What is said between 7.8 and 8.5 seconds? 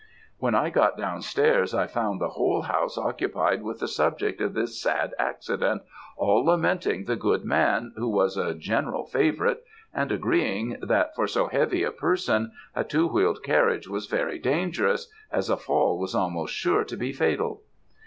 who was